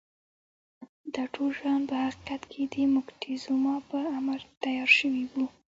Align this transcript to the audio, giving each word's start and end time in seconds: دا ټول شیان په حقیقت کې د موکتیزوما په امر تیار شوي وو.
دا 1.15 1.23
ټول 1.33 1.49
شیان 1.59 1.81
په 1.89 1.95
حقیقت 2.03 2.41
کې 2.51 2.61
د 2.73 2.75
موکتیزوما 2.93 3.75
په 3.89 3.97
امر 4.17 4.39
تیار 4.63 4.89
شوي 4.99 5.23
وو. 5.31 5.45